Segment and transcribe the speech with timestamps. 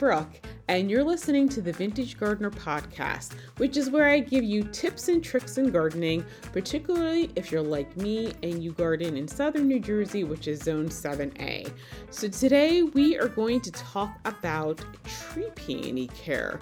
[0.00, 4.64] Brooke, and you're listening to the Vintage Gardener Podcast, which is where I give you
[4.64, 6.24] tips and tricks in gardening,
[6.54, 10.88] particularly if you're like me and you garden in southern New Jersey, which is Zone
[10.88, 11.70] 7A.
[12.08, 16.60] So today we are going to talk about tree peony care.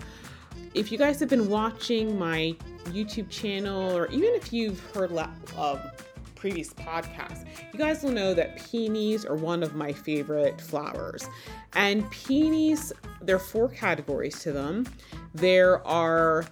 [0.75, 5.81] If you guys have been watching my YouTube channel, or even if you've heard of
[6.39, 11.29] previous podcasts, you guys will know that peonies are one of my favorite flowers.
[11.73, 14.87] And peonies, there are four categories to them.
[15.35, 16.45] There are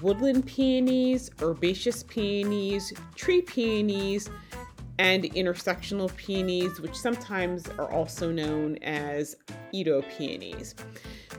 [0.00, 4.30] woodland peonies, herbaceous peonies, tree peonies,
[4.98, 9.36] and intersectional peonies, which sometimes are also known as
[9.74, 10.74] Itoh peonies.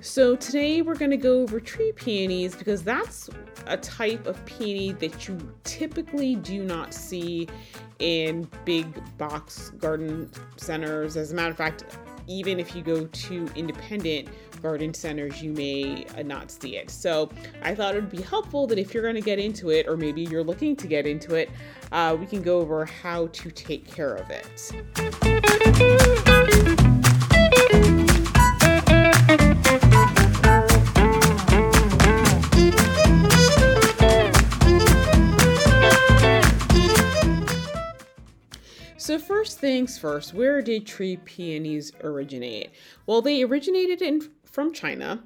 [0.02, 3.30] So today we're going to go over tree peonies because that's
[3.66, 7.48] a type of peony that you typically do not see
[8.00, 11.18] in big box garden centers.
[11.18, 11.86] As a matter of fact,
[12.28, 14.30] even if you go to independent
[14.62, 16.90] garden centers, you may uh, not see it.
[16.90, 17.30] So
[17.62, 19.98] I thought it would be helpful that if you're going to get into it, or
[19.98, 21.50] maybe you're looking to get into it,
[21.92, 24.46] uh, we can go over how to take care of it.
[39.18, 42.72] First things first, where did tree peonies originate?
[43.06, 45.24] Well, they originated in from China,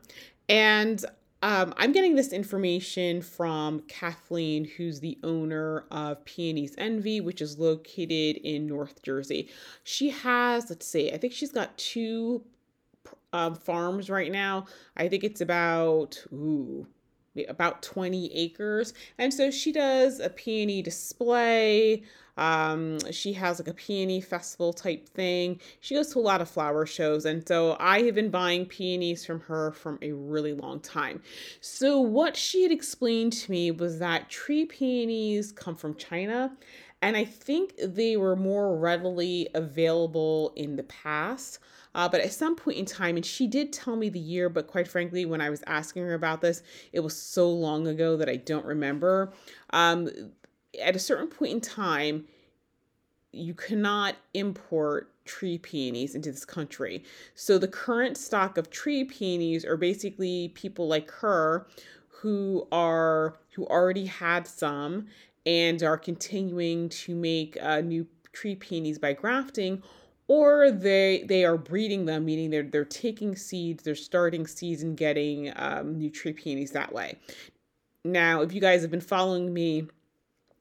[0.49, 1.03] and
[1.43, 7.57] um, I'm getting this information from Kathleen, who's the owner of Peony's Envy, which is
[7.57, 9.49] located in North Jersey.
[9.83, 12.43] She has, let's see, I think she's got two
[13.33, 14.65] um, farms right now.
[14.97, 16.85] I think it's about, ooh,
[17.47, 18.93] about 20 acres.
[19.17, 22.03] And so she does a peony display.
[22.37, 25.59] Um, she has like a peony festival type thing.
[25.79, 27.25] She goes to a lot of flower shows.
[27.25, 31.21] And so I have been buying peonies from her from a really long time.
[31.59, 36.55] So what she had explained to me was that tree peonies come from China.
[37.01, 41.59] And I think they were more readily available in the past.
[41.93, 44.67] Uh, but at some point in time, and she did tell me the year, but
[44.67, 46.63] quite frankly, when I was asking her about this,
[46.93, 49.33] it was so long ago that I don't remember.
[49.71, 50.09] Um,
[50.81, 52.27] at a certain point in time,
[53.31, 57.03] you cannot import tree peonies into this country.
[57.35, 61.67] So the current stock of tree peonies are basically people like her
[62.07, 65.07] who are who already had some
[65.45, 69.81] and are continuing to make uh, new tree peonies by grafting
[70.27, 74.95] or they they are breeding them meaning they're they're taking seeds they're starting seeds and
[74.95, 77.17] getting um, new tree peonies that way
[78.05, 79.87] now if you guys have been following me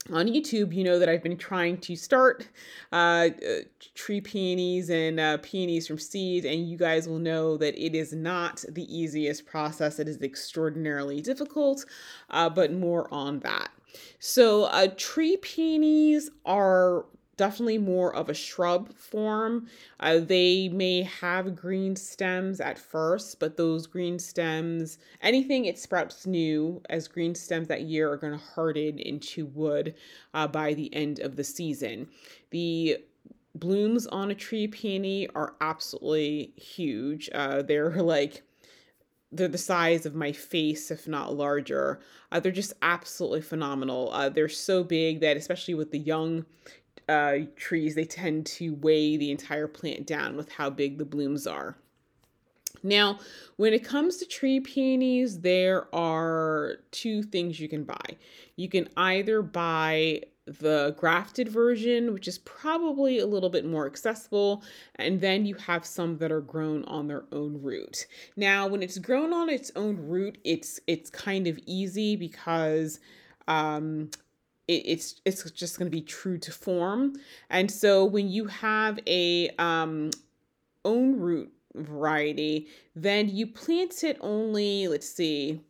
[0.09, 2.49] on YouTube, you know that I've been trying to start
[2.91, 3.61] uh, uh,
[3.95, 8.13] tree peonies and uh, peonies from seed, and you guys will know that it is
[8.13, 9.99] not the easiest process.
[9.99, 11.85] It is extraordinarily difficult,
[12.31, 13.71] uh, but more on that.
[14.19, 17.07] So, uh, tree peonies are
[17.41, 19.67] definitely more of a shrub form.
[19.99, 26.27] Uh, they may have green stems at first, but those green stems, anything it sprouts
[26.27, 29.95] new as green stems that year, are going to harden into wood
[30.35, 32.09] uh, by the end of the season.
[32.51, 32.99] The
[33.55, 37.31] blooms on a tree peony are absolutely huge.
[37.33, 38.43] Uh, they're like
[39.33, 42.01] they're the size of my face, if not larger.
[42.33, 44.11] Uh, they're just absolutely phenomenal.
[44.13, 46.45] Uh, they're so big that, especially with the young
[47.09, 51.47] uh, trees, they tend to weigh the entire plant down with how big the blooms
[51.47, 51.77] are.
[52.83, 53.19] Now,
[53.57, 58.17] when it comes to tree peonies, there are two things you can buy.
[58.57, 60.23] You can either buy
[60.59, 64.63] the grafted version, which is probably a little bit more accessible,
[64.97, 68.07] and then you have some that are grown on their own root.
[68.37, 72.99] Now, when it's grown on its own root, it's it's kind of easy because
[73.47, 74.11] um,
[74.67, 77.15] it, it's it's just going to be true to form.
[77.49, 80.11] And so when you have a um,
[80.85, 85.61] own root variety, then you plant it only, let's see,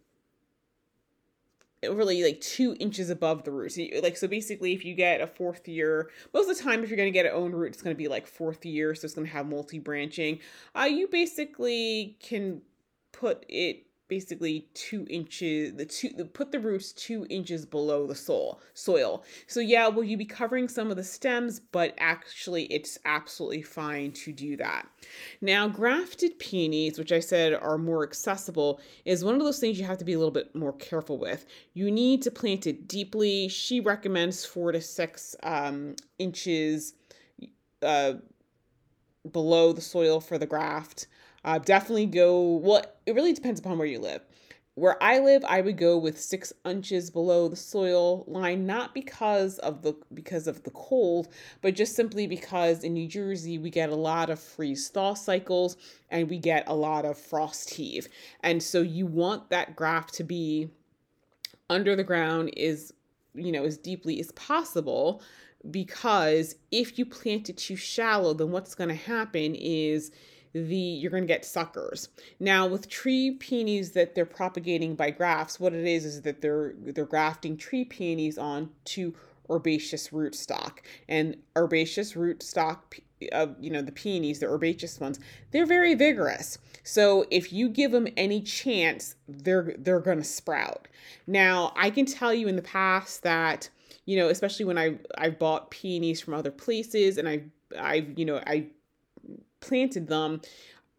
[1.83, 3.73] really like two inches above the root.
[3.73, 6.83] So you, like so basically if you get a fourth year, most of the time
[6.83, 9.15] if you're gonna get an own root, it's gonna be like fourth year, so it's
[9.15, 10.41] gonna have multi-branching.
[10.75, 12.63] Uh you basically can
[13.13, 18.15] put it basically two inches the two the, put the roots two inches below the
[18.15, 19.25] soil soil.
[19.47, 24.13] So yeah will you be covering some of the stems but actually it's absolutely fine
[24.13, 24.87] to do that.
[25.41, 29.87] Now grafted peonies which i said are more accessible is one of those things you
[29.87, 31.47] have to be a little bit more careful with.
[31.73, 33.49] You need to plant it deeply.
[33.49, 36.95] She recommends four to six um, inches
[37.83, 38.15] uh,
[39.31, 41.07] below the soil for the graft
[41.45, 44.23] Uh, definitely go, well, it really depends upon where you live.
[44.75, 49.59] Where I live, I would go with six inches below the soil line, not because
[49.59, 51.29] of the because of the cold,
[51.61, 55.77] but just simply because in New Jersey we get a lot of freeze thaw cycles
[56.09, 58.09] and we get a lot of frost heave.
[58.43, 60.71] And so you want that graft to be
[61.69, 62.93] under the ground is
[63.35, 65.23] you know as deeply as possible
[65.71, 70.11] because if you plant it too shallow then what's going to happen is
[70.53, 72.09] the you're going to get suckers.
[72.39, 76.75] Now with tree peonies that they're propagating by grafts, what it is is that they're
[76.79, 79.13] they're grafting tree peonies onto
[79.51, 80.79] herbaceous rootstock.
[81.09, 83.01] And herbaceous rootstock
[83.33, 85.21] of uh, you know the peonies, the herbaceous ones,
[85.51, 86.59] they're very vigorous.
[86.83, 90.89] So if you give them any chance, they're they're going to sprout.
[91.27, 93.69] Now, I can tell you in the past that
[94.07, 97.43] you know, especially when I I've bought peonies from other places and I
[97.79, 98.69] I've you know, I
[99.61, 100.41] planted them.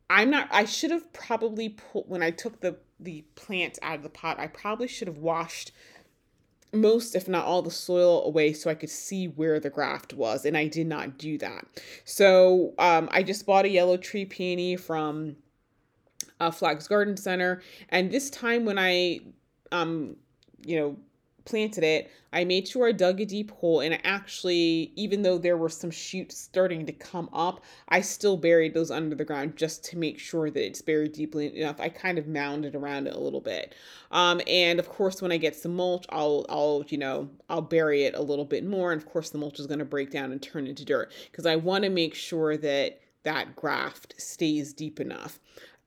[0.10, 4.04] I'm not I should have probably put when I took the the plant out of
[4.04, 5.72] the pot, I probably should have washed
[6.74, 10.46] most if not all the soil away so I could see where the graft was
[10.46, 11.66] and I did not do that.
[12.06, 15.36] So um, I just bought a yellow tree peony from
[16.40, 19.20] uh, Flags Garden Center and this time when I
[19.72, 20.16] um
[20.66, 20.98] you know
[21.46, 25.58] planted it, I made sure I dug a deep hole and actually, even though there
[25.58, 29.84] were some shoots starting to come up, I still buried those under the ground just
[29.86, 31.80] to make sure that it's buried deeply enough.
[31.80, 33.76] I kind of mounded around it a little bit.
[34.12, 38.04] Um, and of course, when I get some mulch, I'll, I'll, you know, I'll bury
[38.04, 38.92] it a little bit more.
[38.92, 41.46] And of course, the mulch is going to break down and turn into dirt because
[41.46, 45.40] I want to make sure that that graft stays deep enough.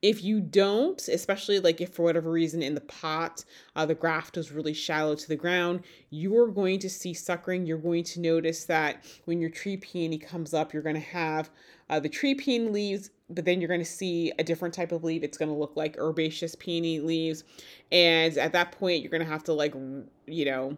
[0.05, 3.43] If you don't, especially like if for whatever reason in the pot
[3.75, 5.79] uh, the graft was really shallow to the ground,
[6.11, 7.65] you're going to see suckering.
[7.65, 11.49] You're going to notice that when your tree peony comes up, you're going to have
[11.89, 15.03] uh, the tree peony leaves, but then you're going to see a different type of
[15.03, 15.23] leaf.
[15.23, 17.43] It's going to look like herbaceous peony leaves.
[17.91, 19.73] And at that point, you're going to have to like,
[20.27, 20.77] you know,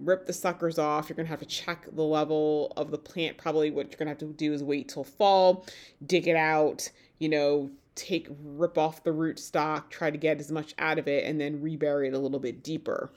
[0.00, 1.08] rip the suckers off.
[1.08, 3.38] You're going to have to check the level of the plant.
[3.38, 5.64] Probably what you're going to have to do is wait till fall,
[6.04, 6.90] dig it out,
[7.20, 11.08] you know, take rip off the root stock, try to get as much out of
[11.08, 13.10] it, and then rebury it a little bit deeper.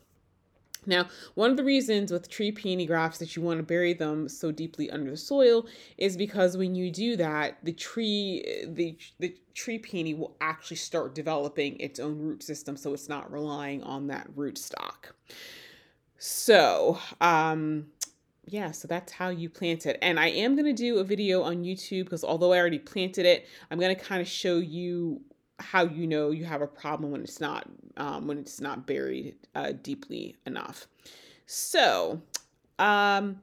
[0.85, 4.29] Now, one of the reasons with tree peony grafts that you want to bury them
[4.29, 9.35] so deeply under the soil is because when you do that, the tree the the
[9.53, 14.07] tree peony will actually start developing its own root system so it's not relying on
[14.07, 15.13] that root stock.
[16.17, 17.87] So, um
[18.49, 19.99] yeah, so that's how you plant it.
[20.01, 23.25] And I am going to do a video on YouTube because although I already planted
[23.25, 25.21] it, I'm going to kind of show you
[25.59, 27.67] how you know you have a problem when it's not
[27.97, 30.87] um, when it's not buried uh, deeply enough.
[31.45, 32.21] So,
[32.79, 33.41] um,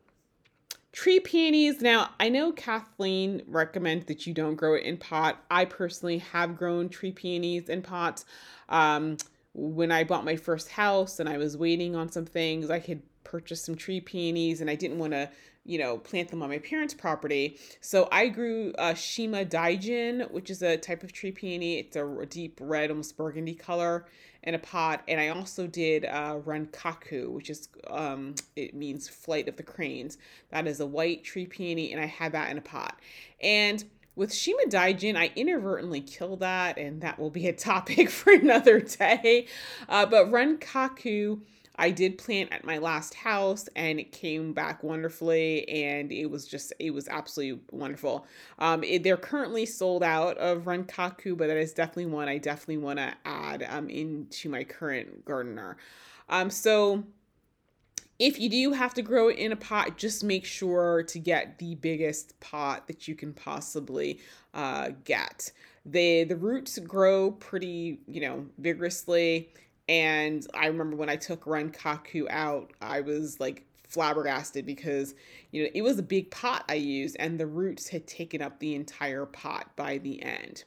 [0.93, 1.83] tree peonies.
[1.83, 5.45] Now, I know Kathleen recommends that you don't grow it in pot.
[5.51, 8.25] I personally have grown tree peonies in pots.
[8.71, 9.19] Um,
[9.53, 13.03] when I bought my first house and I was waiting on some things, I could
[13.35, 15.29] purchase some tree peonies and I didn't want to,
[15.65, 17.59] you know, plant them on my parents' property.
[17.81, 21.81] So I grew uh, Shima Daijin, which is a type of tree peony.
[21.81, 24.07] It's a deep red, almost burgundy color
[24.45, 25.03] in a pot.
[25.09, 30.17] And I also did uh, Renkaku, which is, um, it means flight of the cranes.
[30.51, 33.01] That is a white tree peony and I had that in a pot.
[33.41, 33.83] And
[34.15, 38.79] with Shima Daijin, I inadvertently killed that, and that will be a topic for another
[38.79, 39.49] day.
[39.89, 41.41] Uh, but Renkaku
[41.77, 46.47] I did plant at my last house and it came back wonderfully and it was
[46.47, 48.27] just it was absolutely wonderful.
[48.59, 52.79] Um, it, they're currently sold out of Renkaku, but that is definitely one I definitely
[52.79, 55.77] want to add um, into my current gardener.
[56.29, 57.05] Um, so
[58.19, 61.59] if you do have to grow it in a pot, just make sure to get
[61.59, 64.21] the biggest pot that you can possibly
[64.55, 65.51] uh, get.
[65.85, 69.51] The the roots grow pretty, you know, vigorously
[69.89, 75.15] and I remember when I took Renkaku out, I was like flabbergasted because
[75.53, 78.59] you know it was a big pot I used and the roots had taken up
[78.59, 80.65] the entire pot by the end.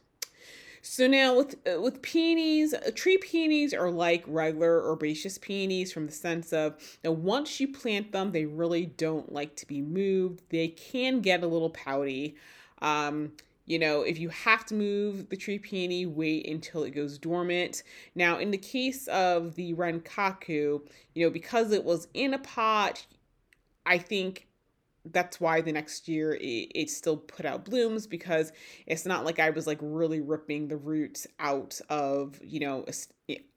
[0.82, 6.06] So now with uh, with peonies, uh, tree peonies are like regular herbaceous peonies from
[6.06, 10.42] the sense of that once you plant them, they really don't like to be moved.
[10.50, 12.36] They can get a little pouty.
[12.82, 13.34] Um,
[13.68, 17.84] you know, if you have to move the tree peony, wait until it goes dormant.
[18.16, 20.82] Now, in the case of the Renkaku,
[21.14, 23.06] you know, because it was in a pot,
[23.86, 24.48] I think
[25.12, 28.54] that's why the next year it, it still put out blooms because
[28.86, 32.86] it's not like I was like really ripping the roots out of, you know,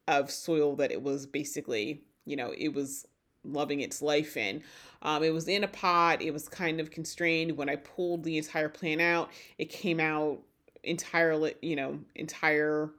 [0.09, 3.07] of soil that it was basically, you know, it was
[3.44, 4.62] loving its life in.
[5.02, 6.23] Um, it was in a pot.
[6.23, 7.56] It was kind of constrained.
[7.56, 10.40] When I pulled the entire plant out, it came out
[10.82, 12.90] entirely, you know, entire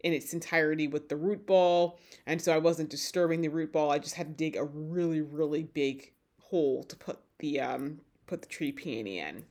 [0.00, 1.98] in its entirety with the root ball.
[2.26, 3.90] And so I wasn't disturbing the root ball.
[3.90, 8.42] I just had to dig a really, really big hole to put the um, put
[8.42, 9.44] the tree peony in.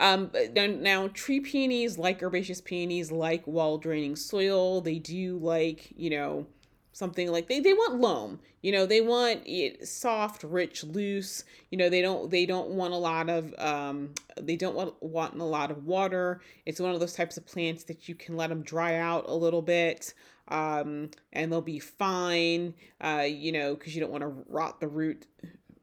[0.00, 4.80] Um, now, now, tree peonies, like herbaceous peonies, like well draining soil.
[4.80, 6.46] They do like, you know,
[6.92, 11.78] something like they, they want loam you know they want it soft rich loose you
[11.78, 15.44] know they don't they don't want a lot of um they don't want want a
[15.44, 18.62] lot of water it's one of those types of plants that you can let them
[18.62, 20.14] dry out a little bit
[20.48, 24.88] um and they'll be fine uh you know because you don't want to rot the
[24.88, 25.26] root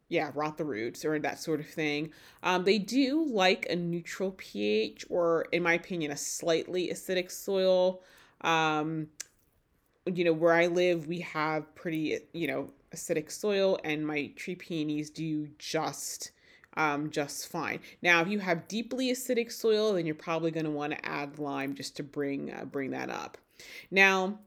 [0.10, 2.12] yeah, rot the roots or that sort of thing.
[2.42, 8.02] Um, they do like a neutral pH or, in my opinion, a slightly acidic soil.
[8.42, 9.10] Um,
[10.16, 14.56] you know, where I live, we have pretty, you know, acidic soil, and my tree
[14.56, 16.32] peonies do just
[16.78, 17.80] um, just fine.
[18.02, 21.40] Now, if you have deeply acidic soil, then you're probably going to want to add
[21.40, 23.38] lime just to bring uh, bring that up.
[23.92, 24.40] Now,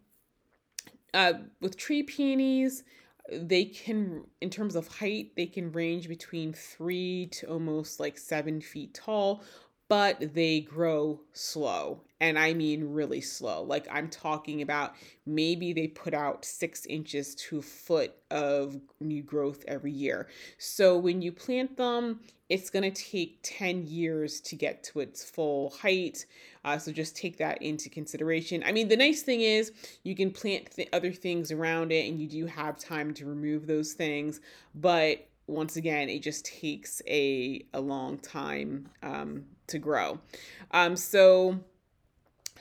[1.12, 2.84] uh, with tree peonies,
[3.30, 8.60] they can, in terms of height, they can range between three to almost like seven
[8.60, 9.42] feet tall,
[9.88, 12.00] but they grow slow.
[12.22, 13.64] And I mean really slow.
[13.64, 14.94] Like I'm talking about
[15.26, 20.28] maybe they put out six inches to a foot of new growth every year.
[20.56, 25.28] So when you plant them, it's going to take 10 years to get to its
[25.28, 26.24] full height.
[26.64, 28.62] Uh, so just take that into consideration.
[28.64, 29.72] I mean, the nice thing is
[30.04, 33.66] you can plant th- other things around it and you do have time to remove
[33.66, 34.40] those things.
[34.76, 40.20] But once again, it just takes a, a long time um, to grow.
[40.70, 41.58] Um, so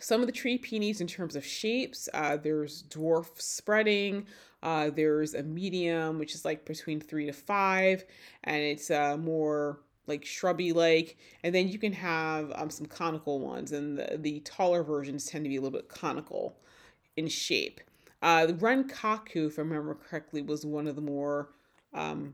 [0.02, 4.26] some of the tree peonies in terms of shapes, uh, there's dwarf spreading,
[4.64, 8.04] uh, there's a medium, which is like between three to five,
[8.44, 13.40] and it's uh, more like shrubby like and then you can have um, some conical
[13.40, 16.58] ones and the, the taller versions tend to be a little bit conical
[17.16, 17.80] in shape.
[18.22, 21.50] Uh, the renkaku if i remember correctly was one of the more
[21.94, 22.34] um,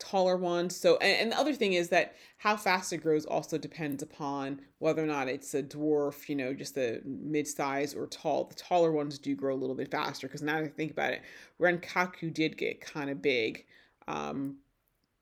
[0.00, 0.74] taller ones.
[0.74, 4.60] So, and, and, the other thing is that how fast it grows also depends upon
[4.78, 8.44] whether or not it's a dwarf, you know, just a mid size or tall.
[8.44, 11.12] The taller ones do grow a little bit faster because now that I think about
[11.12, 11.22] it,
[11.60, 13.64] Renkaku did get kind of big.
[14.08, 14.56] Um,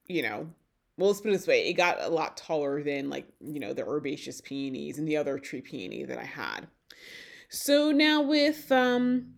[0.06, 0.48] you know,
[0.96, 3.74] well, let's put it this way: it got a lot taller than like you know
[3.74, 6.68] the herbaceous peonies and the other tree peony that I had.
[7.50, 9.34] So now with um,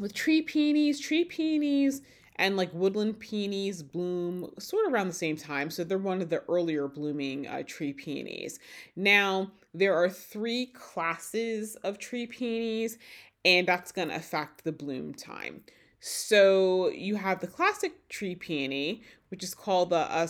[0.00, 2.02] with tree peonies, tree peonies
[2.42, 5.70] and like woodland peonies bloom sort of around the same time.
[5.70, 8.58] So they're one of the earlier blooming uh, tree peonies.
[8.96, 12.98] Now, there are three classes of tree peonies,
[13.44, 15.62] and that's going to affect the bloom time.
[16.00, 20.26] So you have the classic tree peony, which is called the uh,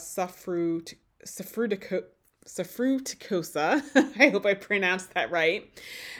[2.47, 3.83] Safrut, Suffruticosa.
[4.21, 5.69] I hope I pronounced that right.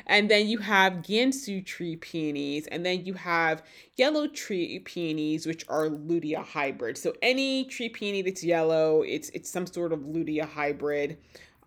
[0.07, 3.63] And then you have Gansu tree peonies, and then you have
[3.97, 6.99] yellow tree peonies, which are Lutea hybrid.
[6.99, 11.19] So any tree peony that's yellow, it's it's some sort of Lutea hybrid.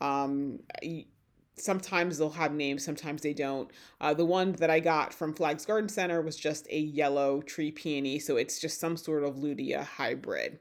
[0.02, 0.60] Um,
[1.58, 3.72] sometimes they'll have names, sometimes they don't.
[4.02, 7.72] Uh, the one that I got from Flags Garden Center was just a yellow tree
[7.72, 10.60] peony, so it's just some sort of Lutea hybrid.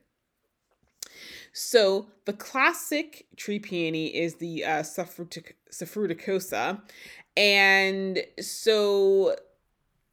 [1.57, 6.81] So the classic tree peony is the uh, Suffruticosa,
[7.37, 9.37] and so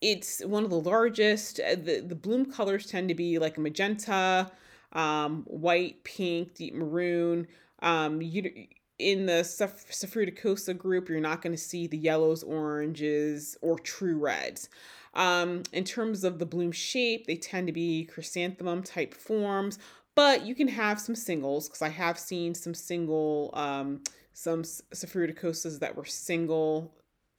[0.02, 1.60] it's one of the largest.
[1.60, 4.52] Uh, the, the bloom colors tend to be like magenta,
[4.94, 7.48] um, white, pink, deep maroon.
[7.82, 8.68] Um, you
[9.00, 14.70] in the Suffruticosa group, you're not going to see the yellows, oranges, or true reds.
[15.16, 19.80] Um, in terms of the bloom shape, they tend to be chrysanthemum type forms,
[20.16, 24.02] but you can have some singles because I have seen some single, um,
[24.34, 26.94] some Suffruticosas that were single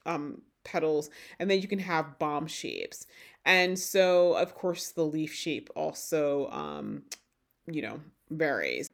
[0.07, 3.07] um, petals, and then you can have bomb shapes.
[3.45, 7.03] And so, of course, the leaf shape also, um,
[7.67, 8.01] you know,
[8.31, 8.89] varies.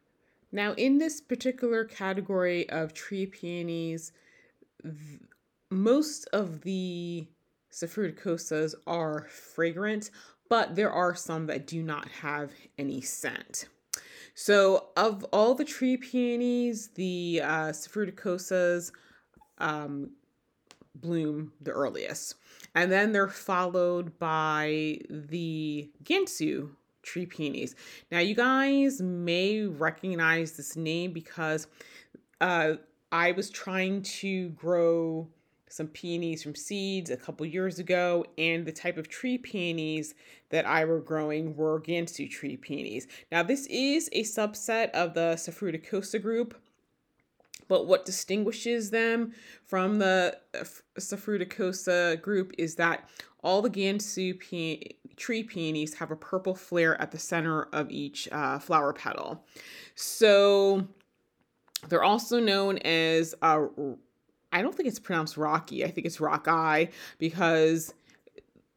[0.51, 4.13] Now, in this particular category of tree peonies,
[4.83, 5.21] th-
[5.71, 7.29] most of the
[7.71, 10.11] Suffruticosas are fragrant,
[10.49, 13.67] but there are some that do not have any scent.
[14.35, 17.73] So, of all the tree peonies, the uh,
[19.59, 20.11] um,
[20.95, 22.37] bloom the earliest.
[22.75, 26.71] And then they're followed by the Gansu
[27.03, 27.75] tree peonies.
[28.13, 31.67] Now, you guys may recognize this name because
[32.41, 32.75] uh,
[33.11, 35.29] I was trying to grow
[35.69, 40.15] some peonies from seeds a couple years ago, and the type of tree peonies
[40.51, 43.07] that I were growing were Gansu tree peonies.
[43.31, 46.55] Now, this is a subset of the Suffruticosa group,
[47.69, 49.33] But what distinguishes them
[49.65, 50.65] from the uh,
[50.99, 53.09] Suffruticosa group is that
[53.45, 54.39] all the Gansu
[55.17, 59.45] tree peonies have a purple flare at the center of each uh, flower petal.
[59.95, 60.89] So
[61.89, 63.67] they're also known as, uh,
[64.53, 66.89] I don't think it's pronounced rocky, I think it's rock eye
[67.19, 67.93] because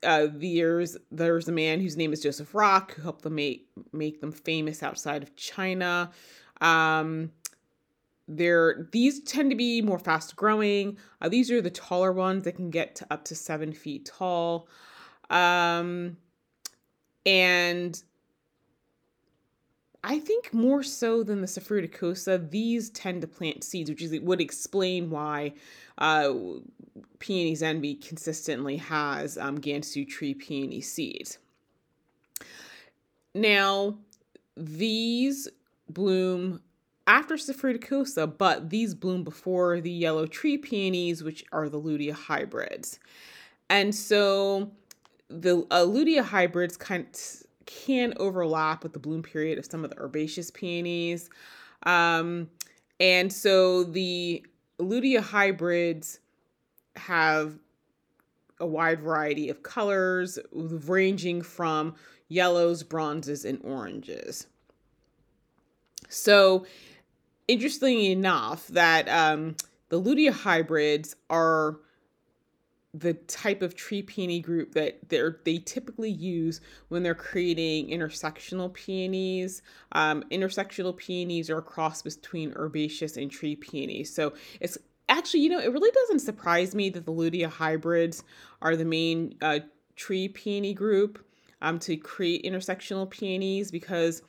[0.04, 4.22] uh, there's there's a man whose name is Joseph Rock who helped them make make
[4.22, 6.12] them famous outside of China.
[6.60, 7.32] Um,
[8.28, 10.98] they're these tend to be more fast growing.
[11.22, 14.68] Uh, these are the taller ones that can get to up to seven feet tall,
[15.30, 16.18] um,
[17.26, 18.02] and
[20.04, 24.42] I think more so than the Suffruticosa, these tend to plant seeds, which is would
[24.42, 25.54] explain why
[26.00, 26.34] uh,
[27.20, 31.38] Peony's Envy consistently has um, Gansu tree peony seeds.
[33.36, 33.98] Now,
[34.58, 35.48] these
[35.88, 36.62] bloom
[37.06, 43.00] after Suffruticosa, but these bloom before the yellow tree peonies, which are the Lutea hybrids.
[43.70, 44.72] And so
[45.30, 49.90] the uh, Lutea hybrids kind of can overlap with the bloom period of some of
[49.90, 51.30] the herbaceous peonies.
[51.84, 52.50] Um,
[53.00, 54.46] and so the
[54.80, 56.20] Lutea hybrids
[56.96, 57.58] have
[58.60, 61.96] a wide variety of colors, ranging from
[62.28, 64.48] yellows, bronzes, and oranges.
[66.10, 66.66] So,
[67.48, 69.56] interestingly enough, that um,
[69.90, 71.78] the Lutea hybrids are
[72.94, 78.74] the type of tree peony group that they're they typically use when they're creating intersectional
[78.74, 79.62] peonies.
[79.94, 84.14] Um, intersectional peonies are a cross between herbaceous and tree peonies.
[84.14, 88.24] So it's actually, you know, it really doesn't surprise me that the Lutea hybrids
[88.62, 89.60] are the main uh,
[89.96, 91.26] tree peony group
[91.62, 94.22] um, to create intersectional peonies because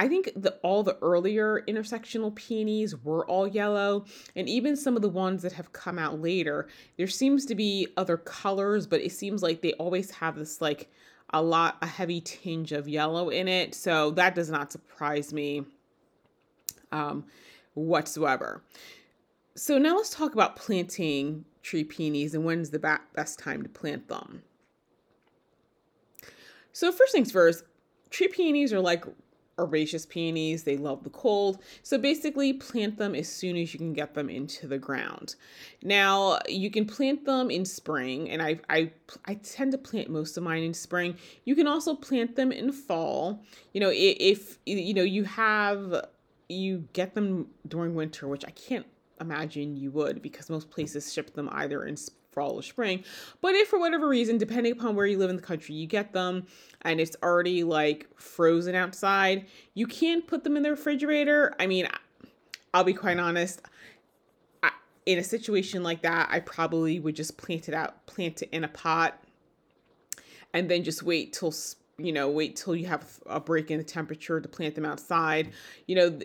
[0.00, 5.02] I think that all the earlier intersectional peonies were all yellow, and even some of
[5.02, 9.12] the ones that have come out later, there seems to be other colors, but it
[9.12, 10.90] seems like they always have this like
[11.34, 13.74] a lot a heavy tinge of yellow in it.
[13.74, 15.66] So that does not surprise me
[16.92, 17.26] um,
[17.74, 18.62] whatsoever.
[19.54, 24.08] So now let's talk about planting tree peonies and when's the best time to plant
[24.08, 24.44] them.
[26.72, 27.64] So first things first,
[28.08, 29.04] tree peonies are like
[29.60, 30.64] herbaceous peonies.
[30.64, 31.58] They love the cold.
[31.82, 35.36] So basically, plant them as soon as you can get them into the ground.
[35.82, 38.90] Now, you can plant them in spring, and I, I,
[39.26, 41.16] I tend to plant most of mine in spring.
[41.44, 43.42] You can also plant them in fall.
[43.72, 46.06] You know, if, you know you have
[46.50, 48.86] you get them during winter, which I can't
[49.20, 51.96] imagine you would because most places ship them either in
[52.32, 53.04] fall or spring.
[53.40, 56.12] But if for whatever reason, depending upon where you live in the country, you get
[56.12, 56.46] them
[56.82, 61.54] and it's already like frozen outside, you can put them in the refrigerator.
[61.58, 61.88] I mean,
[62.72, 63.62] I'll be quite honest.
[65.06, 68.64] In a situation like that, I probably would just plant it out, plant it in
[68.64, 69.20] a pot,
[70.52, 71.54] and then just wait till
[71.98, 75.52] you know wait till you have a break in the temperature to plant them outside.
[75.86, 76.18] You know,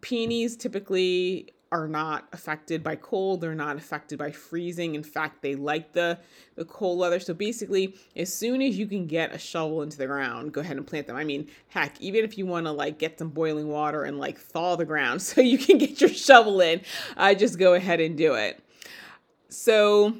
[0.00, 3.40] peonies typically are not affected by cold.
[3.40, 4.94] They're not affected by freezing.
[4.94, 6.18] In fact, they like the,
[6.54, 7.18] the cold weather.
[7.18, 10.76] So basically, as soon as you can get a shovel into the ground, go ahead
[10.76, 11.16] and plant them.
[11.16, 14.38] I mean, heck, even if you want to like get some boiling water and like
[14.38, 16.82] thaw the ground so you can get your shovel in,
[17.16, 18.62] uh, just go ahead and do it.
[19.48, 20.14] So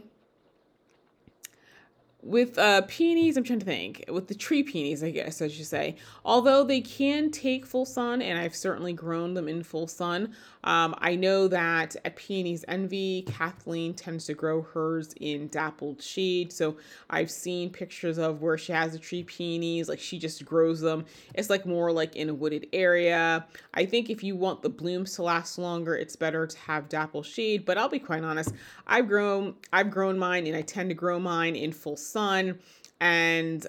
[2.23, 4.05] with uh, peonies, I'm trying to think.
[4.09, 5.97] With the tree peonies, I guess I should say.
[6.25, 10.33] Although they can take full sun, and I've certainly grown them in full sun,
[10.65, 16.53] um, I know that at Peony's Envy, Kathleen tends to grow hers in dappled shade.
[16.53, 16.77] So
[17.11, 21.05] I've seen pictures of where she has the tree peonies, like she just grows them.
[21.35, 23.45] It's like more like in a wooded area.
[23.75, 27.25] I think if you want the blooms to last longer, it's better to have dapple
[27.25, 27.65] shade.
[27.65, 28.53] But I'll be quite honest,
[28.87, 32.61] I've grown I've grown mine, and I tend to grow mine in full sun.
[33.01, 33.67] And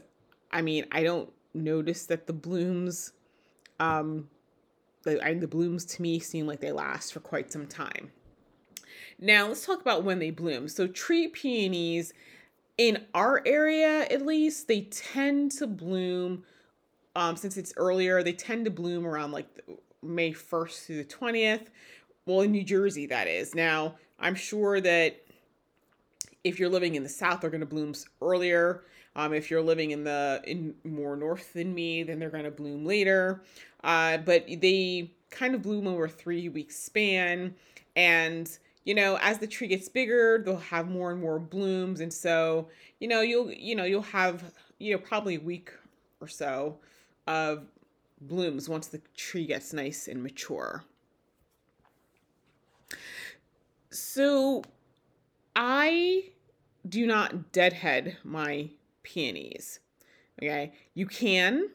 [0.51, 3.13] I mean, I don't notice that the blooms
[3.79, 4.27] um
[5.03, 8.11] the, the blooms to me seem like they last for quite some time.
[9.19, 10.67] Now, let's talk about when they bloom.
[10.67, 12.13] So, tree peonies,
[12.77, 16.43] in our area at least, they tend to bloom,
[17.15, 19.47] um, since it's earlier, they tend to bloom around like
[20.01, 21.67] May 1st through the 20th.
[22.25, 23.53] Well, in New Jersey, that is.
[23.53, 25.23] Now, I'm sure that
[26.43, 28.83] if you're living in the South, they're going to bloom earlier.
[29.15, 32.51] Um, if you're living in the in more north than me, then they're going to
[32.51, 33.43] bloom later.
[33.83, 37.55] Uh, but they kind of bloom over three week span,
[37.95, 42.11] and you know as the tree gets bigger, they'll have more and more blooms, and
[42.11, 44.43] so you know you'll you know you'll have
[44.79, 45.71] you know probably a week
[46.19, 46.77] or so
[47.27, 47.65] of
[48.21, 50.83] blooms once the tree gets nice and mature.
[53.89, 54.63] So
[55.55, 56.29] I
[56.87, 58.69] do not deadhead my
[59.03, 59.79] peonies.
[60.41, 61.69] Okay, you can,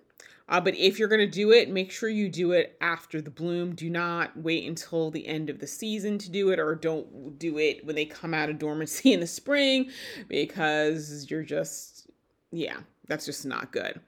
[0.48, 3.30] uh, but if you're going to do it, make sure you do it after the
[3.30, 3.74] bloom.
[3.74, 7.58] Do not wait until the end of the season to do it, or don't do
[7.58, 9.90] it when they come out of dormancy in the spring
[10.26, 12.08] because you're just,
[12.50, 14.00] yeah, that's just not good.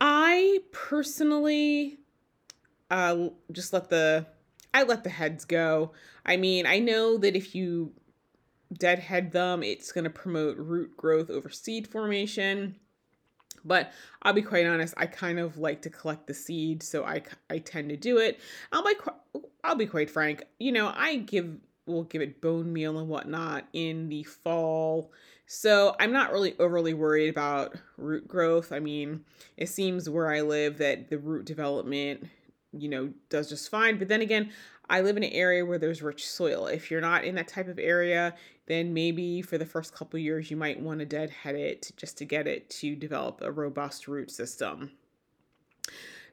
[0.00, 1.98] I personally
[2.90, 4.26] uh, just let the
[4.72, 5.92] I let the heads go.
[6.24, 7.92] I mean, I know that if you
[8.72, 12.76] deadhead them, it's going to promote root growth over seed formation.
[13.64, 17.22] But I'll be quite honest, I kind of like to collect the seed, so I,
[17.50, 18.40] I tend to do it.
[18.72, 18.94] I'll be
[19.64, 20.44] I'll be quite frank.
[20.58, 25.10] You know, I give will give it bone meal and whatnot in the fall.
[25.46, 28.70] So I'm not really overly worried about root growth.
[28.70, 29.24] I mean,
[29.56, 32.28] it seems where I live that the root development,
[32.72, 33.98] you know, does just fine.
[33.98, 34.50] But then again,
[34.90, 36.66] I live in an area where there's rich soil.
[36.66, 38.34] If you're not in that type of area,
[38.68, 42.24] then maybe for the first couple years you might want to deadhead it just to
[42.24, 44.92] get it to develop a robust root system.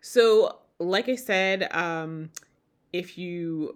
[0.02, 2.30] So, like I said, um,
[2.94, 3.76] if you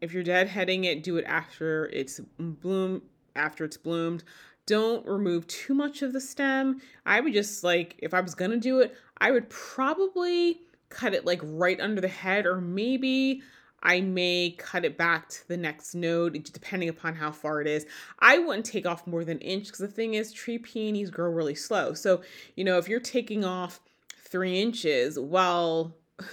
[0.00, 3.02] if you're deadheading it, do it after it's bloom
[3.34, 4.22] after it's bloomed.
[4.66, 6.80] Don't remove too much of the stem.
[7.06, 11.24] I would just like if I was gonna do it, I would probably cut it
[11.24, 13.42] like right under the head, or maybe
[13.82, 17.86] I may cut it back to the next node, depending upon how far it is.
[18.18, 21.30] I wouldn't take off more than an inch because the thing is, tree peonies grow
[21.30, 21.94] really slow.
[21.94, 22.22] So,
[22.56, 23.80] you know, if you're taking off
[24.22, 25.96] three inches, well,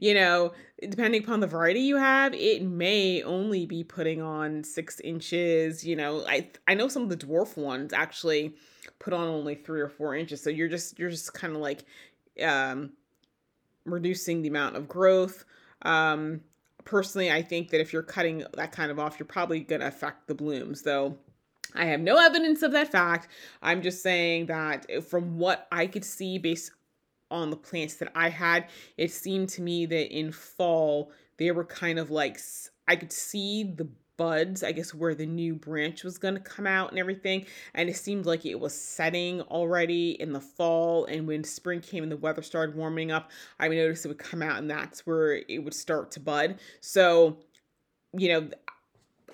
[0.00, 5.00] you know, depending upon the variety you have, it may only be putting on six
[5.00, 5.86] inches.
[5.86, 8.56] You know, I I know some of the dwarf ones actually
[8.98, 10.42] put on only three or four inches.
[10.42, 11.84] So you're just you're just kind of like
[12.42, 12.90] um
[13.84, 15.44] reducing the amount of growth.
[15.82, 16.40] Um,
[16.84, 19.88] personally, I think that if you're cutting that kind of off, you're probably going to
[19.88, 21.18] affect the blooms, though.
[21.74, 23.28] I have no evidence of that fact.
[23.62, 26.70] I'm just saying that eh, from what I could see based
[27.30, 31.64] on the plants that I had, it seemed to me that in fall they were
[31.64, 32.38] kind of like
[32.86, 36.66] I could see the buds, I guess, where the new branch was going to come
[36.66, 37.46] out and everything.
[37.74, 41.04] And it seemed like it was setting already in the fall.
[41.06, 44.42] And when spring came and the weather started warming up, I noticed it would come
[44.42, 46.60] out and that's where it would start to bud.
[46.80, 47.38] So,
[48.12, 48.48] you know,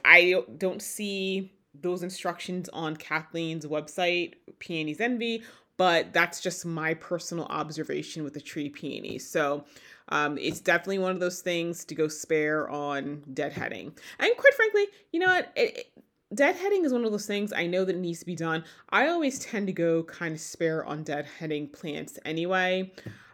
[0.04, 5.42] I don't see those instructions on Kathleen's website, Peony's Envy,
[5.80, 9.18] but that's just my personal observation with the tree peony.
[9.18, 9.64] So
[10.10, 13.96] um, it's definitely one of those things to go spare on deadheading.
[14.18, 15.50] And quite frankly, you know what?
[15.56, 16.04] It, it,
[16.36, 18.62] deadheading is one of those things I know that needs to be done.
[18.90, 22.92] I always tend to go kind of spare on deadheading plants anyway.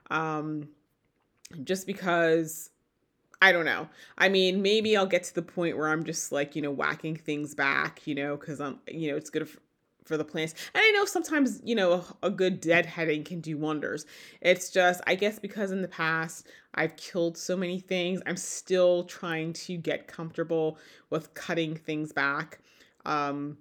[0.09, 0.69] Um,
[1.65, 2.71] just because
[3.43, 3.89] I don't know.
[4.19, 7.17] I mean, maybe I'll get to the point where I'm just like, you know, whacking
[7.17, 9.49] things back, you know, because I'm, you know, it's good
[10.14, 10.55] the plants.
[10.75, 14.05] And I know sometimes, you know, a, a good deadheading can do wonders.
[14.42, 19.05] It's just, I guess, because in the past I've killed so many things, I'm still
[19.05, 22.59] trying to get comfortable with cutting things back.
[23.07, 23.57] Um,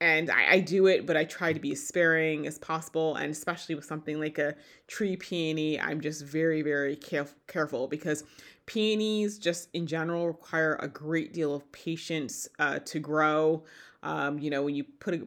[0.00, 3.16] and I, I, do it, but I try to be as sparing as possible.
[3.16, 4.54] And especially with something like a
[4.86, 8.22] tree peony, I'm just very, very caref- careful because
[8.66, 13.64] peonies, just in general, require a great deal of patience uh, to grow.
[14.02, 15.26] Um, you know, when you put a,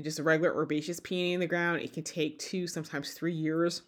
[0.00, 3.82] just a regular herbaceous peony in the ground, it can take two, sometimes three years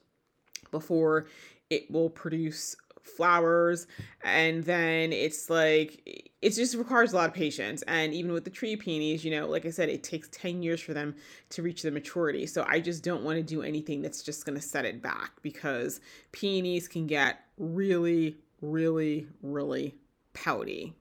[0.70, 1.26] before
[1.70, 3.86] it will produce flowers.
[4.22, 7.82] And then it's like it just requires a lot of patience.
[7.82, 10.80] And even with the tree peonies you know like i said it takes 10 years
[10.80, 11.14] for them
[11.50, 12.46] to reach the maturity.
[12.46, 15.32] So i just don't want to do anything that's just going to set it back
[15.42, 16.00] because
[16.32, 19.94] peonies can get really really really
[20.34, 20.94] pouty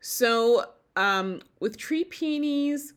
[0.00, 0.64] so
[0.96, 2.94] um, with tree peonies,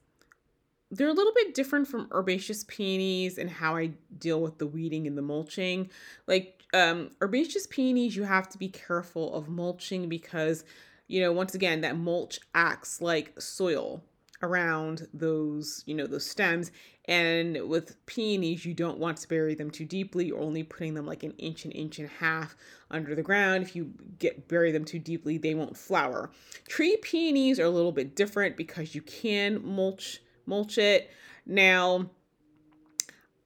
[0.89, 5.07] they're a little bit different from herbaceous peonies and how I deal with the weeding
[5.07, 5.89] and the mulching.
[6.27, 10.65] Like um, herbaceous peonies, you have to be careful of mulching because,
[11.07, 14.03] you know, once again, that mulch acts like soil
[14.41, 16.71] around those, you know, those stems.
[17.05, 20.25] And with peonies, you don't want to bury them too deeply.
[20.25, 22.55] You're only putting them like an inch, an inch and a half
[22.89, 23.63] under the ground.
[23.63, 26.31] If you get bury them too deeply, they won't flower.
[26.67, 31.09] Tree peonies are a little bit different because you can mulch mulch it.
[31.45, 32.09] Now,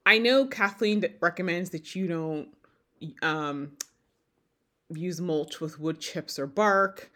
[0.04, 2.48] I know Kathleen recommends that you don't
[3.22, 3.72] um,
[4.90, 7.10] use mulch with wood chips or bark,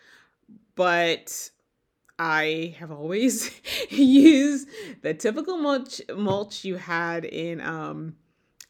[0.75, 1.51] but
[2.21, 3.51] I have always
[3.89, 4.69] used
[5.01, 8.15] the typical mulch mulch you had in um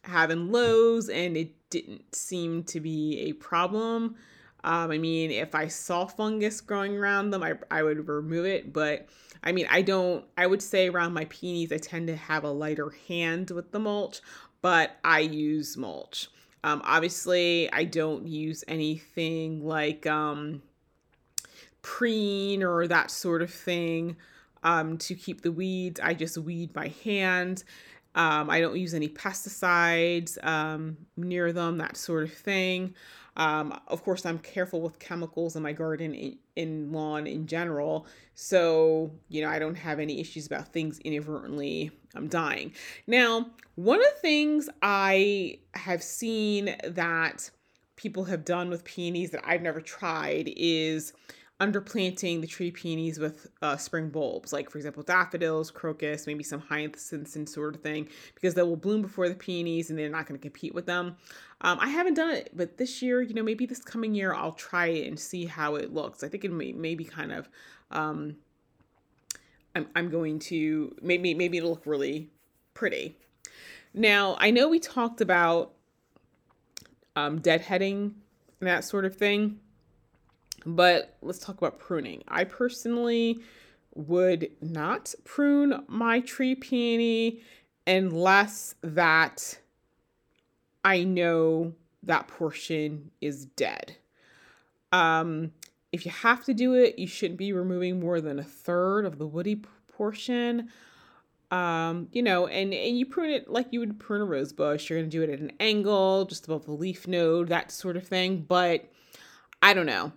[0.04, 4.14] having Lowe's and it didn't seem to be a problem.
[4.62, 8.72] Um, I mean, if I saw fungus growing around them, I, I would remove it.
[8.72, 9.08] But
[9.42, 12.50] I mean, I don't, I would say around my peonies, I tend to have a
[12.50, 14.20] lighter hand with the mulch,
[14.62, 16.28] but I use mulch.
[16.62, 20.62] Um, obviously, I don't use anything like um,
[21.82, 24.16] preen or that sort of thing
[24.62, 26.00] um, to keep the weeds.
[26.00, 27.64] I just weed by hand.
[28.14, 32.94] Um, I don't use any pesticides um, near them, that sort of thing.
[33.36, 38.06] Um, of course, I'm careful with chemicals in my garden in, in lawn in general.
[38.34, 42.72] So, you know, I don't have any issues about things inadvertently I'm dying.
[43.06, 47.50] Now, one of the things I have seen that
[47.96, 51.12] people have done with peonies that I've never tried is
[51.60, 56.60] underplanting the tree peonies with uh, spring bulbs, like for example daffodils, crocus, maybe some
[56.60, 60.26] hyacinths and sort of thing, because they will bloom before the peonies and they're not
[60.26, 61.16] going to compete with them.
[61.60, 64.52] Um, I haven't done it, but this year, you know, maybe this coming year I'll
[64.52, 66.24] try it and see how it looks.
[66.24, 67.48] I think it may, may be kind of.
[67.90, 68.36] Um,
[69.74, 72.30] I'm, I'm going to maybe maybe it'll look really
[72.74, 73.16] pretty.
[73.92, 75.72] Now I know we talked about
[77.14, 78.12] um, deadheading
[78.60, 79.60] and that sort of thing.
[80.66, 82.22] But let's talk about pruning.
[82.28, 83.40] I personally
[83.94, 87.40] would not prune my tree peony
[87.86, 89.58] unless that
[90.84, 93.96] I know that portion is dead.
[94.92, 95.52] Um,
[95.92, 99.18] if you have to do it, you shouldn't be removing more than a third of
[99.18, 100.70] the woody portion.
[101.50, 104.88] Um, you know, and, and you prune it like you would prune a rose bush.
[104.88, 107.96] You're going to do it at an angle, just above the leaf node, that sort
[107.96, 108.42] of thing.
[108.42, 108.90] But
[109.60, 110.12] I don't know.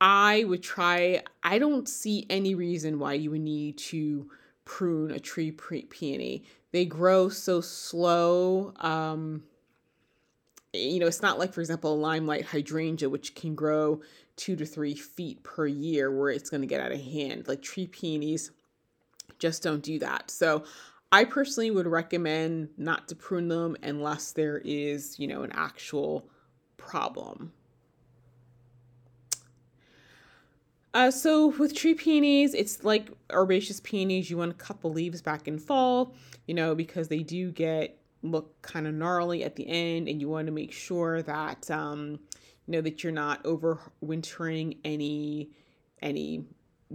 [0.00, 4.30] I would try, I don't see any reason why you would need to
[4.64, 6.44] prune a tree peony.
[6.72, 8.74] They grow so slow.
[8.80, 9.44] Um,
[10.74, 14.02] you know, it's not like, for example, a limelight hydrangea, which can grow
[14.36, 17.48] two to three feet per year, where it's going to get out of hand.
[17.48, 18.50] Like tree peonies
[19.38, 20.30] just don't do that.
[20.30, 20.64] So
[21.12, 26.28] I personally would recommend not to prune them unless there is, you know, an actual
[26.76, 27.52] problem.
[30.96, 34.30] Uh, so with tree peonies, it's like herbaceous peonies.
[34.30, 36.14] You want to cut the leaves back in fall,
[36.46, 40.30] you know, because they do get look kind of gnarly at the end, and you
[40.30, 42.18] want to make sure that um,
[42.66, 45.50] you know that you're not overwintering any
[46.00, 46.46] any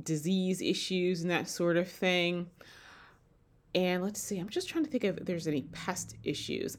[0.02, 2.50] disease issues and that sort of thing.
[3.76, 6.76] And let's see, I'm just trying to think if there's any pest issues.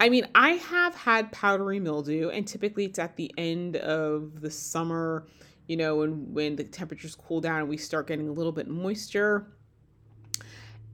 [0.00, 4.50] I mean, I have had powdery mildew, and typically it's at the end of the
[4.50, 5.28] summer
[5.66, 8.68] you know, when when the temperatures cool down and we start getting a little bit
[8.68, 9.46] moisture.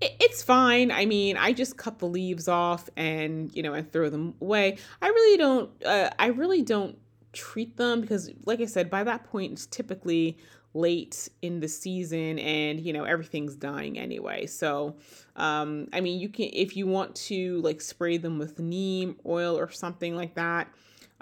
[0.01, 0.91] It, it's fine.
[0.91, 4.79] I mean, I just cut the leaves off and you know and throw them away.
[5.01, 5.71] I really don't.
[5.85, 6.97] Uh, I really don't
[7.33, 10.39] treat them because, like I said, by that point it's typically
[10.73, 14.95] late in the season and you know everything's dying anyway so
[15.35, 19.59] um i mean you can if you want to like spray them with neem oil
[19.59, 20.73] or something like that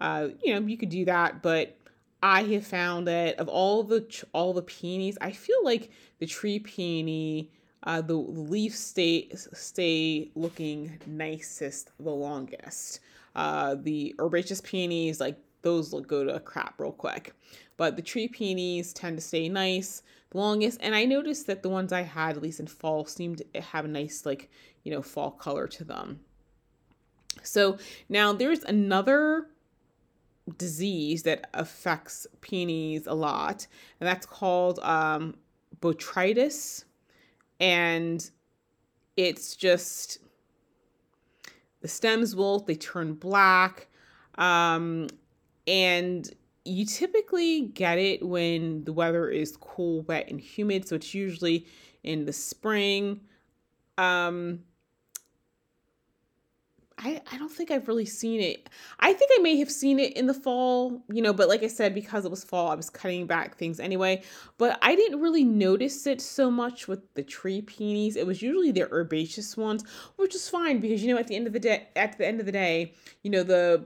[0.01, 1.78] uh you know you could do that but
[2.23, 6.59] I have found that of all the all the peonies, I feel like the tree
[6.59, 7.53] peony,
[7.85, 13.01] uh, the leaves stay stay looking nicest the longest.
[13.37, 17.35] Uh, the herbaceous peonies, like those look go to crap real quick,
[17.77, 20.79] but the tree peonies tend to stay nice the longest.
[20.81, 23.85] And I noticed that the ones I had, at least in fall, seemed to have
[23.85, 24.51] a nice like
[24.83, 26.21] you know fall color to them.
[27.45, 27.79] So
[28.09, 29.47] now there's another
[30.57, 33.67] disease that affects peonies a lot,
[34.01, 35.35] and that's called um,
[35.81, 36.85] botrytis.
[37.61, 38.29] And
[39.17, 40.19] it's just
[41.81, 43.89] the stems wilt, they turn black.
[44.37, 45.09] Um,
[45.67, 46.31] and
[46.65, 50.87] you typically get it when the weather is cool, wet, and humid.
[50.87, 51.67] So it's usually
[52.05, 53.21] in the spring.
[53.97, 54.61] Um,
[56.99, 58.69] I, I don't think I've really seen it.
[58.99, 61.69] I think I may have seen it in the fall, you know, but like I
[61.69, 64.23] said, because it was fall, I was cutting back things anyway.
[64.59, 68.17] But I didn't really notice it so much with the tree peonies.
[68.17, 69.85] It was usually the herbaceous ones,
[70.17, 72.41] which is fine because you know at the end of the day, at the end
[72.41, 73.85] of the day, you know the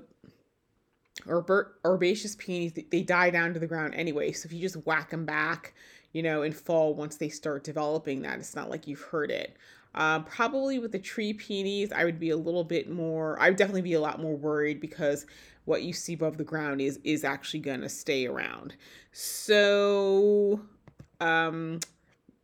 [1.27, 4.33] herb- herbaceous peonies they die down to the ground anyway.
[4.33, 5.75] So if you just whack them back,
[6.13, 9.57] you know, in fall once they start developing that, it's not like you've hurt it.
[9.95, 13.39] Um, probably with the tree peonies, I would be a little bit more.
[13.41, 15.27] I would definitely be a lot more worried because
[15.65, 18.75] what you see above the ground is is actually gonna stay around.
[19.13, 20.61] So,
[21.21, 21.81] um,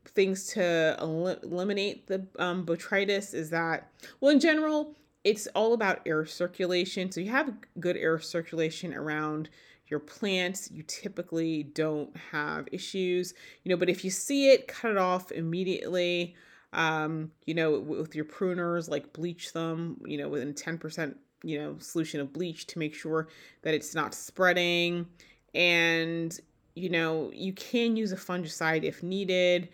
[0.06, 6.00] things to el- eliminate the um, botrytis is that well, in general, it's all about
[6.06, 7.10] air circulation.
[7.10, 9.48] So you have good air circulation around
[9.88, 13.32] your plants, you typically don't have issues,
[13.64, 16.34] you know, but if you see it, cut it off immediately.
[16.72, 21.76] Um, you know, with your pruners, like bleach them, you know, within 10%, you know,
[21.78, 23.28] solution of bleach to make sure
[23.62, 25.06] that it's not spreading.
[25.54, 26.38] And,
[26.74, 29.70] you know, you can use a fungicide if needed.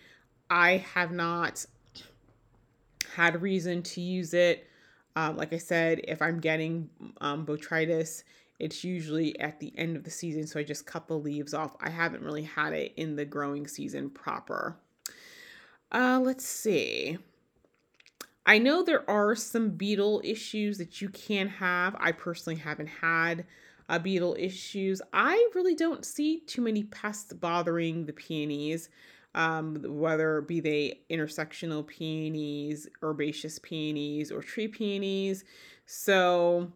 [0.50, 1.66] I have not
[3.14, 4.68] had reason to use it.
[5.16, 8.24] Um, like I said, if I'm getting um, botrytis,
[8.58, 11.76] it's usually at the end of the season, so I just cut the leaves off.
[11.80, 14.76] I haven't really had it in the growing season proper.
[15.92, 17.18] Uh, let's see.
[18.46, 21.96] I know there are some beetle issues that you can have.
[21.98, 23.46] I personally haven't had
[23.88, 25.00] uh, beetle issues.
[25.12, 28.90] I really don't see too many pests bothering the peonies,
[29.34, 35.44] um, whether be they intersectional peonies, herbaceous peonies, or tree peonies.
[35.86, 36.70] So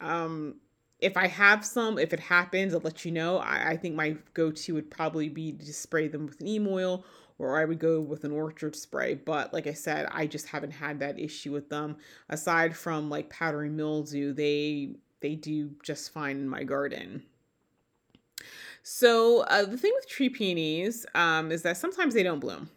[0.00, 0.56] um,
[1.00, 3.38] if I have some, if it happens, I'll let you know.
[3.38, 7.04] I, I think my go-to would probably be to spray them with neem oil
[7.40, 9.14] or I would go with an orchard spray.
[9.14, 11.96] But like I said, I just haven't had that issue with them.
[12.28, 17.22] Aside from like powdery mildew, they they do just fine in my garden.
[18.82, 22.70] So uh, the thing with tree peonies um, is that sometimes they don't bloom.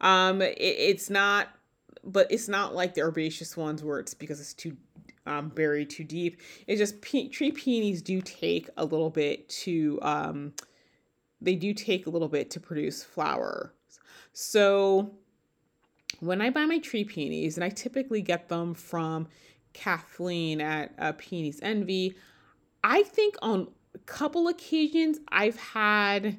[0.00, 1.48] Um, it, it's not,
[2.04, 4.76] but it's not like the herbaceous ones where it's because it's too
[5.26, 6.40] um, buried too deep.
[6.66, 10.52] It's just pe- tree peonies do take a little bit to um,
[11.40, 13.70] they do take a little bit to produce flowers.
[14.32, 15.12] So
[16.20, 19.28] when I buy my tree peonies, and I typically get them from
[19.72, 22.14] Kathleen at uh, Peony's Envy,
[22.84, 26.38] I think on a couple occasions I've had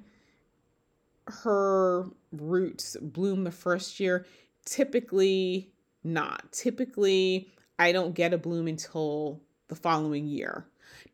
[1.27, 4.25] her roots bloom the first year.
[4.65, 5.71] Typically
[6.03, 6.51] not.
[6.51, 10.65] Typically I don't get a bloom until the following year.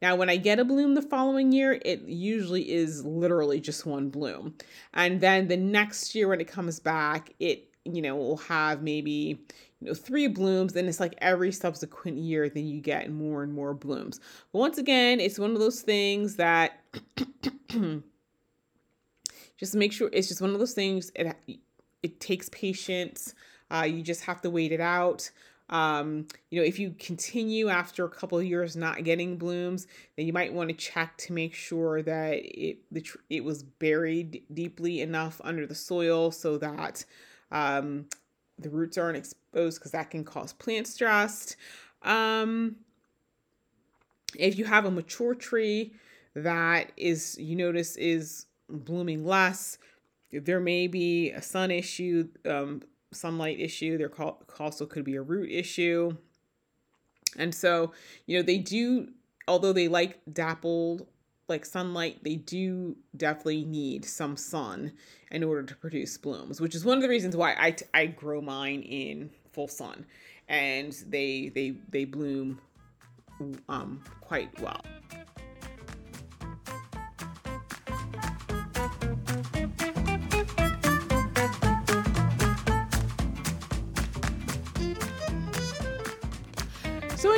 [0.02, 4.10] Now, when I get a bloom the following year, it usually is literally just one
[4.10, 4.56] bloom.
[4.94, 9.40] And then the next year when it comes back, it, you know, will have maybe,
[9.80, 10.76] you know, three blooms.
[10.76, 14.20] And it's like every subsequent year, then you get more and more blooms.
[14.52, 16.80] But once again, it's one of those things that
[19.58, 21.12] just make sure it's just one of those things.
[21.16, 21.36] It,
[22.04, 23.34] it takes patience.
[23.72, 25.30] Uh, you just have to wait it out.
[25.70, 29.86] Um, you know, if you continue after a couple of years not getting blooms,
[30.18, 33.64] then you might want to check to make sure that it the tr- it was
[33.64, 37.06] buried deeply enough under the soil so that
[37.52, 38.08] um,
[38.58, 41.56] the roots aren't exposed because that can cause plant stress.
[42.02, 42.78] Um,
[44.38, 45.94] if you have a mature tree
[46.36, 49.78] that is you notice is blooming less,
[50.32, 52.28] there may be a sun issue.
[52.46, 53.98] Um, sunlight issue.
[53.98, 54.12] There
[54.60, 56.18] also could be a root issue.
[57.38, 57.94] And so,
[58.26, 59.10] you know, they do,
[59.48, 61.08] although they like dappled
[61.48, 64.94] like sunlight, they do definitely need some sun
[65.32, 68.40] in order to produce blooms, which is one of the reasons why I, I grow
[68.42, 70.06] mine in full sun
[70.50, 72.60] and they they they bloom
[73.70, 74.82] um quite well.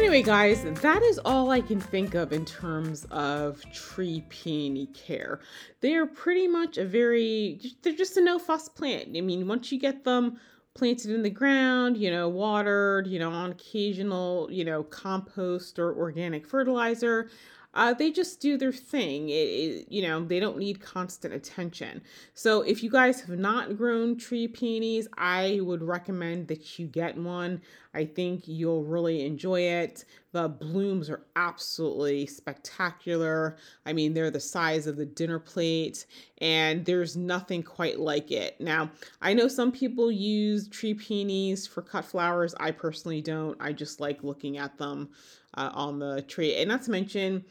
[0.02, 5.42] Anyway, guys, that is all I can think of in terms of tree peony care.
[5.82, 9.16] They are pretty much a very, they're just a no fuss plant.
[9.16, 10.40] I mean, once you get them
[10.74, 15.96] planted in the ground, you know, watered, you know, on occasional, you know, compost or
[15.96, 17.30] organic fertilizer,
[17.74, 19.30] uh, they just do their thing.
[19.30, 22.02] It, it, you know, they don't need constant attention.
[22.34, 27.18] So if you guys have not grown tree peonies, I would recommend that you get
[27.18, 27.62] one.
[27.94, 30.06] I think you'll really enjoy it.
[30.32, 33.58] The blooms are absolutely spectacular.
[33.86, 36.06] I mean, they're the size of the dinner plate,
[36.40, 38.60] and there's nothing quite like it.
[38.62, 38.92] Now,
[39.22, 42.56] I know some people use tree peonies for cut flowers.
[42.62, 43.58] I personally don't.
[43.60, 45.10] I just like looking at them
[45.56, 46.56] uh, on the tree.
[46.56, 47.44] And not to mention,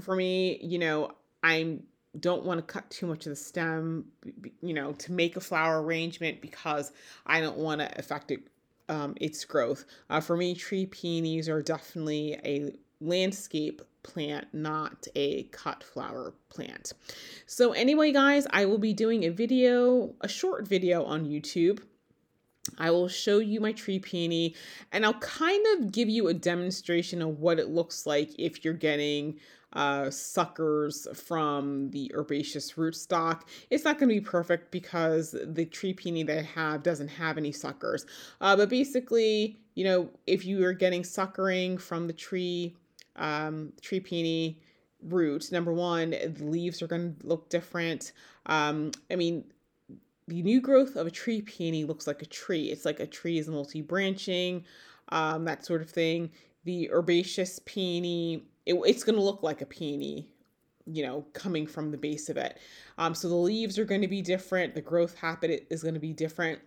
[0.00, 1.12] for me, you know,
[1.42, 1.78] I
[2.18, 4.06] don't want to cut too much of the stem,
[4.60, 6.92] you know, to make a flower arrangement because
[7.26, 8.40] I don't want to affect it,
[8.88, 9.84] um, its growth.
[10.10, 16.92] Uh, for me, tree peonies are definitely a landscape plant, not a cut flower plant.
[17.46, 21.80] So anyway, guys, I will be doing a video, a short video on YouTube.
[22.78, 24.54] I will show you my tree peony
[24.92, 28.74] and I'll kind of give you a demonstration of what it looks like if you're
[28.74, 29.40] getting
[29.72, 33.42] uh, suckers from the herbaceous rootstock.
[33.70, 37.38] It's not going to be perfect because the tree peony that I have doesn't have
[37.38, 38.06] any suckers.
[38.40, 42.76] Uh, but basically, you know, if you are getting suckering from the tree,
[43.16, 44.60] um, tree peony
[45.02, 48.12] root, number one, the leaves are going to look different.
[48.46, 49.44] Um, I mean,
[50.28, 52.66] the new growth of a tree peony looks like a tree.
[52.66, 54.64] It's like a tree is multi branching,
[55.08, 56.30] um, that sort of thing.
[56.64, 60.28] The herbaceous peony it, it's going to look like a peony
[60.86, 62.58] you know coming from the base of it.
[62.98, 66.00] Um, so the leaves are going to be different the growth habit is going to
[66.00, 66.60] be different.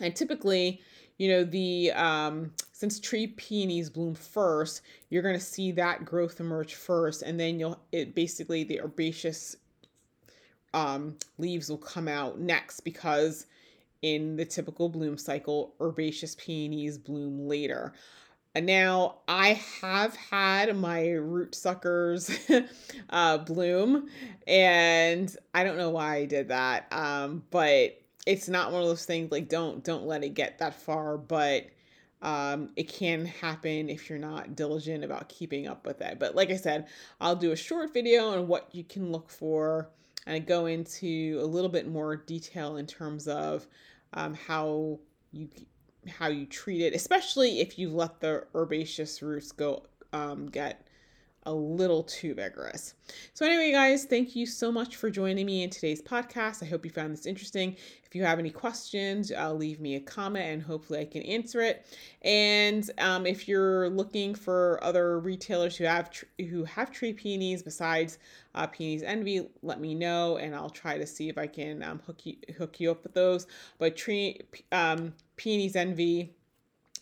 [0.00, 0.80] And typically
[1.20, 6.40] you know the um, since tree peonies bloom first you're going to see that growth
[6.40, 9.54] emerge first and then you'll it basically the herbaceous
[10.72, 13.46] um, leaves will come out next because
[14.00, 17.92] in the typical bloom cycle herbaceous peonies bloom later
[18.56, 22.30] now I have had my root suckers
[23.10, 24.08] uh, bloom,
[24.46, 26.92] and I don't know why I did that.
[26.92, 30.74] Um, but it's not one of those things like don't don't let it get that
[30.74, 31.16] far.
[31.16, 31.66] But
[32.22, 36.18] um, it can happen if you're not diligent about keeping up with it.
[36.18, 36.88] But like I said,
[37.20, 39.90] I'll do a short video on what you can look for
[40.26, 43.66] and go into a little bit more detail in terms of
[44.12, 44.98] um, how
[45.32, 45.48] you
[46.08, 50.86] how you treat it, especially if you let the herbaceous roots go um, get
[51.50, 52.94] a little too vigorous.
[53.34, 56.62] So, anyway, guys, thank you so much for joining me in today's podcast.
[56.62, 57.76] I hope you found this interesting.
[58.04, 61.60] If you have any questions, uh, leave me a comment and hopefully I can answer
[61.60, 61.86] it.
[62.22, 67.64] And um, if you're looking for other retailers who have tr- who have tree peonies
[67.64, 68.18] besides
[68.54, 72.00] uh, Peony's Envy, let me know and I'll try to see if I can um,
[72.06, 73.48] hook you hook you up with those.
[73.78, 74.38] But tree
[74.70, 76.32] um, Peony's Envy,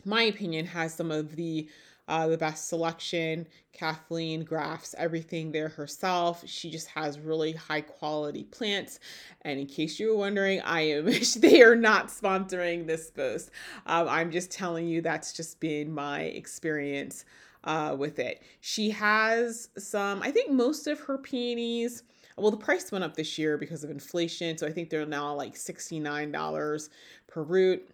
[0.06, 1.68] my opinion, has some of the
[2.08, 3.46] uh, the best selection.
[3.72, 6.42] Kathleen grafts everything there herself.
[6.46, 8.98] She just has really high quality plants.
[9.42, 11.06] And in case you were wondering, I am
[11.36, 13.50] they are not sponsoring this post.
[13.86, 17.24] Um, I'm just telling you that's just been my experience
[17.64, 18.42] uh, with it.
[18.60, 22.02] She has some, I think most of her peonies.
[22.36, 25.34] Well, the price went up this year because of inflation, so I think they're now
[25.34, 26.88] like $69
[27.26, 27.90] per root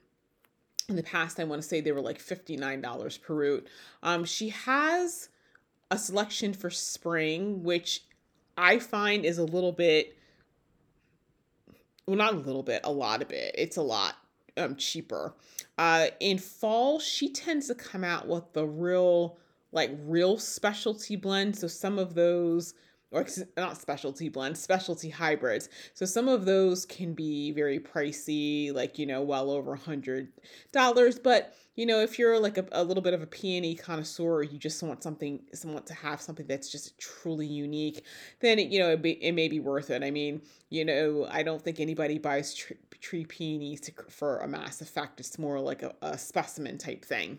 [0.89, 3.67] in the past i want to say they were like $59 per root
[4.03, 5.29] um, she has
[5.91, 8.05] a selection for spring which
[8.57, 10.17] i find is a little bit
[12.07, 13.55] well not a little bit a lot of it.
[13.57, 14.17] It's a lot
[14.57, 15.35] um, cheaper.
[15.79, 19.39] Uh, in fall she tends to come out with the real
[19.73, 22.75] like real specialty blend so some of those
[23.15, 23.25] or
[23.57, 25.69] not specialty blends, specialty hybrids.
[25.95, 30.33] So some of those can be very pricey, like, you know, well over a hundred
[30.73, 31.19] dollars.
[31.19, 34.59] But, you know, if you're like a, a little bit of a peony connoisseur, you
[34.59, 38.05] just want something, someone to have something that's just truly unique,
[38.41, 40.03] then, it, you know, it, be, it may be worth it.
[40.03, 44.49] I mean, you know, I don't think anybody buys tree, tree peonies to, for a
[44.49, 45.21] mass effect.
[45.21, 47.39] It's more like a, a specimen type thing.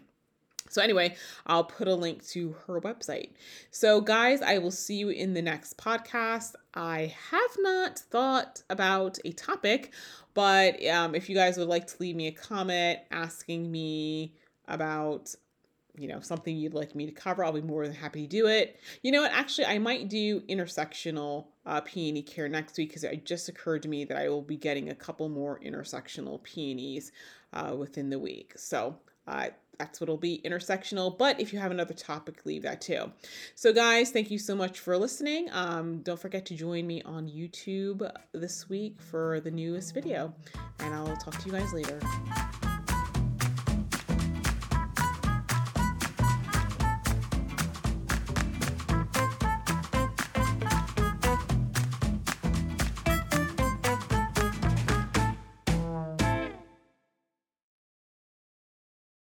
[0.70, 3.30] So, anyway, I'll put a link to her website.
[3.72, 6.56] So, guys, I will see you in the next podcast.
[6.74, 9.94] I have not thought about a topic,
[10.34, 14.34] but um, if you guys would like to leave me a comment asking me
[14.68, 15.36] about
[15.98, 18.48] you know something you'd like me to cover i'll be more than happy to do
[18.48, 23.04] it you know what actually i might do intersectional uh, peony care next week because
[23.04, 27.12] it just occurred to me that i will be getting a couple more intersectional peonies
[27.54, 28.96] uh, within the week so
[29.28, 29.48] uh,
[29.78, 31.18] that's what'll be intersectional.
[31.18, 33.12] But if you have another topic, leave that too.
[33.56, 35.50] So, guys, thank you so much for listening.
[35.52, 40.34] Um, don't forget to join me on YouTube this week for the newest video,
[40.80, 42.00] and I'll talk to you guys later.